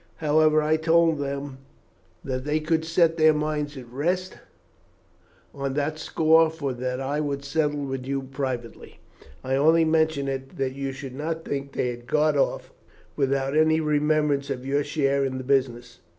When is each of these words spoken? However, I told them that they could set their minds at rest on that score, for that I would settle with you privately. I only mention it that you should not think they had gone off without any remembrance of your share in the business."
However, 0.15 0.63
I 0.63 0.77
told 0.77 1.19
them 1.19 1.59
that 2.23 2.43
they 2.43 2.59
could 2.59 2.83
set 2.85 3.17
their 3.17 3.35
minds 3.35 3.77
at 3.77 3.87
rest 3.87 4.39
on 5.53 5.75
that 5.75 5.99
score, 5.99 6.49
for 6.49 6.73
that 6.73 6.99
I 6.99 7.19
would 7.19 7.45
settle 7.45 7.85
with 7.85 8.07
you 8.07 8.23
privately. 8.23 8.99
I 9.43 9.53
only 9.55 9.85
mention 9.85 10.27
it 10.27 10.57
that 10.57 10.73
you 10.73 10.91
should 10.91 11.13
not 11.13 11.45
think 11.45 11.73
they 11.73 11.89
had 11.89 12.07
gone 12.07 12.35
off 12.35 12.73
without 13.15 13.55
any 13.55 13.79
remembrance 13.79 14.49
of 14.49 14.65
your 14.65 14.83
share 14.83 15.23
in 15.23 15.37
the 15.37 15.43
business." 15.43 15.99